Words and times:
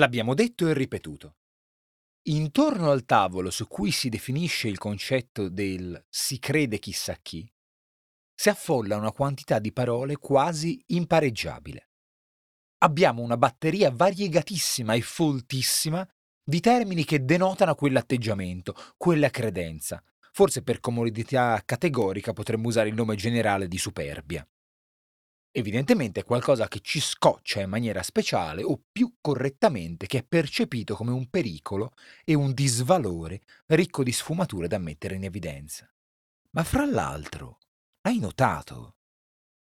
L'abbiamo 0.00 0.32
detto 0.32 0.66
e 0.66 0.72
ripetuto. 0.72 1.36
Intorno 2.28 2.90
al 2.90 3.04
tavolo 3.04 3.50
su 3.50 3.68
cui 3.68 3.90
si 3.90 4.08
definisce 4.08 4.66
il 4.66 4.78
concetto 4.78 5.50
del 5.50 6.02
si 6.08 6.38
crede 6.38 6.78
chissà 6.78 7.18
chi, 7.20 7.46
si 8.34 8.48
affolla 8.48 8.96
una 8.96 9.12
quantità 9.12 9.58
di 9.58 9.74
parole 9.74 10.16
quasi 10.16 10.82
impareggiabile. 10.86 11.90
Abbiamo 12.78 13.20
una 13.20 13.36
batteria 13.36 13.90
variegatissima 13.90 14.94
e 14.94 15.02
foltissima 15.02 16.08
di 16.42 16.60
termini 16.60 17.04
che 17.04 17.22
denotano 17.22 17.74
quell'atteggiamento, 17.74 18.74
quella 18.96 19.28
credenza. 19.28 20.02
Forse 20.32 20.62
per 20.62 20.80
comodità 20.80 21.60
categorica 21.62 22.32
potremmo 22.32 22.68
usare 22.68 22.88
il 22.88 22.94
nome 22.94 23.16
generale 23.16 23.68
di 23.68 23.76
superbia. 23.76 24.48
Evidentemente 25.52 26.20
è 26.20 26.24
qualcosa 26.24 26.68
che 26.68 26.78
ci 26.80 27.00
scoccia 27.00 27.60
in 27.60 27.68
maniera 27.68 28.04
speciale 28.04 28.62
o 28.62 28.80
più 28.90 29.16
correttamente 29.20 30.06
che 30.06 30.18
è 30.18 30.22
percepito 30.24 30.94
come 30.94 31.10
un 31.10 31.28
pericolo 31.28 31.92
e 32.24 32.34
un 32.34 32.52
disvalore 32.54 33.42
ricco 33.66 34.04
di 34.04 34.12
sfumature 34.12 34.68
da 34.68 34.78
mettere 34.78 35.16
in 35.16 35.24
evidenza. 35.24 35.92
Ma 36.50 36.62
fra 36.62 36.84
l'altro, 36.84 37.58
hai 38.02 38.18
notato? 38.18 38.96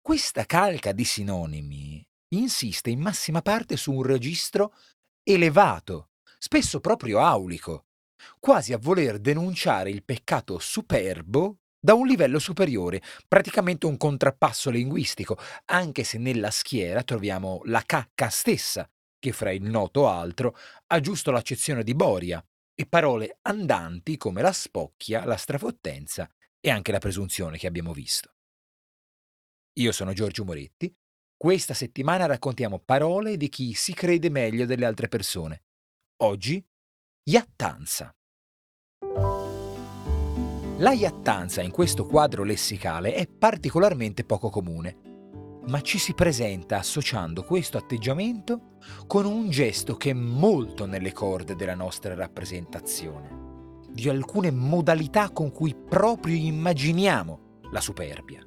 Questa 0.01 0.45
calca 0.45 0.91
di 0.91 1.05
sinonimi 1.05 2.05
insiste 2.34 2.91
in 2.91 3.00
massima 3.00 3.41
parte 3.41 3.77
su 3.77 3.92
un 3.92 4.03
registro 4.03 4.75
elevato, 5.23 6.11
spesso 6.39 6.80
proprio 6.80 7.20
aulico, 7.20 7.87
quasi 8.41 8.73
a 8.73 8.78
voler 8.78 9.20
denunciare 9.20 9.91
il 9.91 10.03
peccato 10.05 10.59
superbo 10.59 11.59
da 11.79 11.95
un 11.95 12.07
livello 12.07 12.39
superiore, 12.39 13.03
praticamente 13.29 13.87
un 13.87 13.97
contrappasso 13.97 14.71
linguistico, 14.71 15.39
anche 15.67 16.05
se 16.05 16.19
nella 16.19 16.51
schiera 16.51 17.03
troviamo 17.03 17.61
la 17.65 17.83
cacca 17.84 18.29
stessa, 18.29 18.89
che 19.19 19.33
fra 19.33 19.51
il 19.51 19.62
noto 19.62 20.09
altro 20.09 20.57
ha 20.89 21.01
giusto 21.01 21.31
l'accezione 21.31 21.83
di 21.83 21.95
boria, 21.95 22.45
e 22.79 22.87
parole 22.87 23.39
andanti 23.43 24.19
come 24.19 24.42
la 24.42 24.53
spocchia, 24.53 25.25
la 25.25 25.37
strafottenza 25.37 26.28
e 26.61 26.70
anche 26.70 26.92
la 26.92 26.98
presunzione 26.98 27.56
che 27.56 27.67
abbiamo 27.67 27.93
visto. 27.93 28.34
Io 29.78 29.93
sono 29.93 30.12
Giorgio 30.12 30.45
Moretti. 30.45 30.95
Questa 31.37 31.75
settimana 31.75 32.27
raccontiamo 32.27 32.78
parole 32.78 33.37
di 33.37 33.48
chi 33.48 33.75
si 33.75 33.95
crede 33.95 34.31
meglio 34.31 34.67
delle 34.67 34.87
altre 34.87 35.09
persone. 35.09 35.65
Oggi, 36.22 36.62
iattanza. 37.25 38.15
La 40.78 40.92
iattanza 40.92 41.62
in 41.62 41.70
questo 41.70 42.05
quadro 42.05 42.44
lessicale 42.44 43.14
è 43.14 43.27
particolarmente 43.27 44.24
poco 44.24 44.50
comune, 44.50 44.98
ma 45.69 45.80
ci 45.80 45.96
si 45.96 46.12
presenta 46.12 46.77
associando 46.77 47.44
questo 47.44 47.78
atteggiamento 47.78 48.77
con 49.06 49.24
un 49.24 49.48
gesto 49.48 49.97
che 49.97 50.10
è 50.10 50.12
molto 50.12 50.84
nelle 50.84 51.14
corde 51.14 51.56
della 51.56 51.74
nostra 51.74 52.14
rappresentazione, 52.14 53.80
di 53.91 54.10
alcune 54.10 54.50
modalità 54.50 55.30
con 55.30 55.50
cui 55.50 55.74
proprio 55.74 56.36
immaginiamo 56.36 57.60
la 57.70 57.80
superbia. 57.80 58.47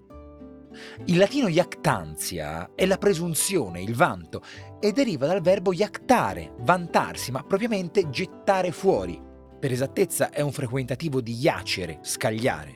Il 1.05 1.17
latino 1.17 1.47
iactantia 1.47 2.73
è 2.75 2.85
la 2.85 2.99
presunzione, 2.99 3.81
il 3.81 3.95
vanto, 3.95 4.43
e 4.79 4.91
deriva 4.91 5.25
dal 5.25 5.41
verbo 5.41 5.73
iactare, 5.73 6.53
vantarsi, 6.59 7.31
ma 7.31 7.41
propriamente 7.41 8.11
gettare 8.11 8.71
fuori, 8.71 9.19
per 9.59 9.71
esattezza 9.71 10.29
è 10.31 10.41
un 10.41 10.51
frequentativo 10.51 11.21
di 11.21 11.37
iacere, 11.39 11.99
scagliare. 12.01 12.75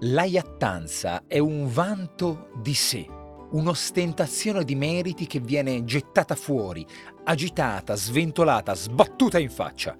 La 0.00 0.24
iattanza 0.24 1.24
è 1.26 1.38
un 1.38 1.68
vanto 1.70 2.50
di 2.62 2.74
sé, 2.74 3.06
un'ostentazione 3.50 4.64
di 4.64 4.74
meriti 4.74 5.26
che 5.26 5.40
viene 5.40 5.84
gettata 5.84 6.34
fuori, 6.34 6.86
agitata, 7.24 7.94
sventolata, 7.94 8.74
sbattuta 8.74 9.38
in 9.38 9.50
faccia. 9.50 9.96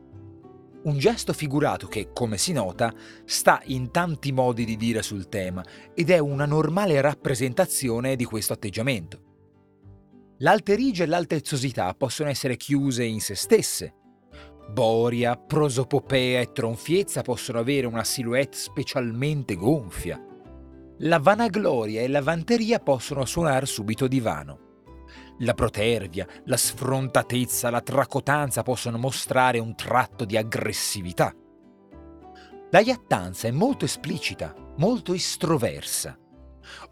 Un 0.85 0.99
gesto 0.99 1.33
figurato 1.33 1.87
che, 1.87 2.11
come 2.13 2.39
si 2.39 2.53
nota, 2.53 2.93
sta 3.25 3.61
in 3.67 3.91
tanti 3.93 4.33
modi 4.33 4.65
di 4.65 4.77
dire 4.77 5.03
sul 5.03 5.29
tema 5.29 5.65
ed 5.95 6.11
è 6.11 6.19
una 6.19 6.47
normale 6.47 7.01
rappresentazione 7.01 8.17
di 8.17 8.25
questo 8.25 8.53
atteggiamento. 8.53 9.31
L'alterigia 10.39 11.05
e 11.05 11.07
l'altezzosità 11.07 11.95
possono 11.95 12.29
essere 12.29 12.57
chiuse 12.57 13.05
in 13.05 13.21
se 13.21 13.37
stesse, 13.37 13.95
Boria, 14.71 15.37
prosopopea 15.37 16.41
e 16.41 16.53
tronfiezza 16.53 17.23
possono 17.23 17.59
avere 17.59 17.87
una 17.87 18.05
silhouette 18.05 18.57
specialmente 18.57 19.55
gonfia. 19.55 20.21
La 20.99 21.19
vanagloria 21.19 22.01
e 22.01 22.09
la 22.09 22.23
vanteria 22.23 22.79
possono 22.79 23.25
suonare 23.25 23.67
subito 23.67 24.07
di 24.07 24.21
vano. 24.21 24.71
La 25.39 25.55
protervia, 25.55 26.27
la 26.45 26.57
sfrontatezza, 26.57 27.71
la 27.71 27.81
tracotanza 27.81 28.63
possono 28.63 28.99
mostrare 28.99 29.59
un 29.59 29.75
tratto 29.75 30.25
di 30.25 30.37
aggressività. 30.37 31.35
La 32.71 32.81
iattanza 32.81 33.49
è 33.49 33.51
molto 33.51 33.85
esplicita, 33.85 34.55
molto 34.77 35.13
estroversa. 35.13 36.17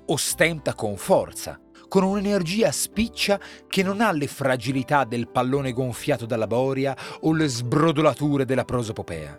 Ostenta 0.06 0.74
con 0.74 0.96
forza, 0.96 1.58
con 1.90 2.04
un'energia 2.04 2.70
spiccia 2.70 3.40
che 3.66 3.82
non 3.82 4.00
ha 4.00 4.12
le 4.12 4.28
fragilità 4.28 5.02
del 5.02 5.28
pallone 5.28 5.72
gonfiato 5.72 6.24
dalla 6.24 6.46
boria 6.46 6.96
o 7.22 7.32
le 7.32 7.48
sbrodolature 7.48 8.44
della 8.44 8.64
prosopopea. 8.64 9.36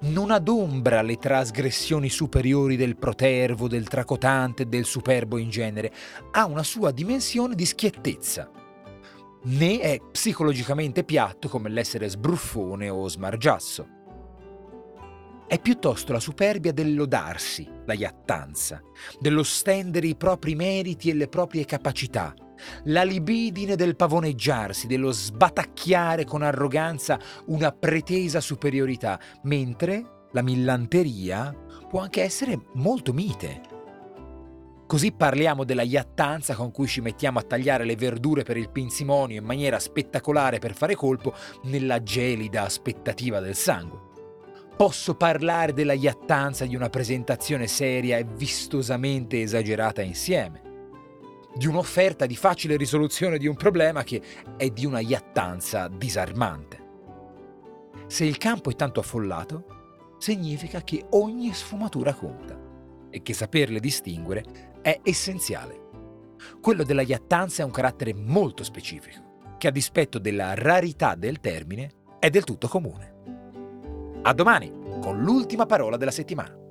Non 0.00 0.30
adombra 0.30 1.02
le 1.02 1.18
trasgressioni 1.18 2.08
superiori 2.08 2.76
del 2.76 2.96
protervo, 2.96 3.68
del 3.68 3.88
tracotante 3.88 4.66
del 4.66 4.86
superbo 4.86 5.36
in 5.36 5.50
genere, 5.50 5.92
ha 6.30 6.46
una 6.46 6.62
sua 6.62 6.92
dimensione 6.92 7.54
di 7.54 7.66
schiettezza. 7.66 8.50
Né 9.44 9.80
è 9.80 10.00
psicologicamente 10.10 11.04
piatto 11.04 11.50
come 11.50 11.68
l'essere 11.68 12.08
sbruffone 12.08 12.88
o 12.88 13.06
smargiasso 13.06 14.00
è 15.46 15.60
piuttosto 15.60 16.12
la 16.12 16.20
superbia 16.20 16.72
del 16.72 16.94
lodarsi, 16.94 17.68
la 17.84 17.92
iattanza, 17.92 18.80
dello 19.20 19.42
stendere 19.42 20.06
i 20.06 20.16
propri 20.16 20.54
meriti 20.54 21.10
e 21.10 21.14
le 21.14 21.28
proprie 21.28 21.64
capacità, 21.64 22.34
la 22.84 23.02
libidine 23.02 23.76
del 23.76 23.96
pavoneggiarsi, 23.96 24.86
dello 24.86 25.10
sbatacchiare 25.10 26.24
con 26.24 26.42
arroganza 26.42 27.18
una 27.46 27.72
pretesa 27.72 28.40
superiorità, 28.40 29.20
mentre 29.42 30.26
la 30.32 30.42
millanteria 30.42 31.54
può 31.88 32.00
anche 32.00 32.22
essere 32.22 32.58
molto 32.74 33.12
mite. 33.12 33.60
Così 34.86 35.12
parliamo 35.12 35.64
della 35.64 35.82
iattanza 35.82 36.54
con 36.54 36.70
cui 36.70 36.86
ci 36.86 37.00
mettiamo 37.00 37.38
a 37.38 37.42
tagliare 37.42 37.84
le 37.84 37.96
verdure 37.96 38.42
per 38.42 38.56
il 38.56 38.70
pinzimonio 38.70 39.38
in 39.38 39.44
maniera 39.44 39.78
spettacolare 39.78 40.58
per 40.58 40.74
fare 40.74 40.94
colpo 40.94 41.34
nella 41.64 42.02
gelida 42.02 42.62
aspettativa 42.62 43.40
del 43.40 43.54
sangue 43.54 44.10
posso 44.76 45.14
parlare 45.14 45.72
della 45.72 45.92
iattanza 45.92 46.64
di 46.64 46.74
una 46.74 46.88
presentazione 46.88 47.66
seria 47.66 48.18
e 48.18 48.24
vistosamente 48.24 49.42
esagerata 49.42 50.02
insieme, 50.02 50.70
di 51.54 51.66
un'offerta 51.66 52.26
di 52.26 52.36
facile 52.36 52.76
risoluzione 52.76 53.38
di 53.38 53.46
un 53.46 53.56
problema 53.56 54.02
che 54.02 54.20
è 54.56 54.68
di 54.70 54.86
una 54.86 55.00
iattanza 55.00 55.88
disarmante. 55.88 56.80
Se 58.06 58.24
il 58.24 58.38
campo 58.38 58.70
è 58.70 58.74
tanto 58.74 59.00
affollato, 59.00 60.16
significa 60.18 60.82
che 60.82 61.06
ogni 61.10 61.52
sfumatura 61.52 62.14
conta 62.14 62.58
e 63.10 63.22
che 63.22 63.34
saperle 63.34 63.80
distinguere 63.80 64.78
è 64.80 65.00
essenziale. 65.02 65.80
Quello 66.60 66.82
della 66.82 67.02
iattanza 67.02 67.62
è 67.62 67.64
un 67.64 67.70
carattere 67.70 68.14
molto 68.14 68.64
specifico, 68.64 69.54
che 69.58 69.68
a 69.68 69.70
dispetto 69.70 70.18
della 70.18 70.54
rarità 70.54 71.14
del 71.14 71.40
termine 71.40 71.90
è 72.18 72.30
del 72.30 72.44
tutto 72.44 72.68
comune. 72.68 73.11
A 74.24 74.32
domani 74.32 74.70
con 75.00 75.20
l'ultima 75.20 75.66
parola 75.66 75.96
della 75.96 76.12
settimana. 76.12 76.61